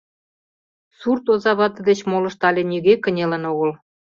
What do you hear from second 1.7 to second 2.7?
деч молышт але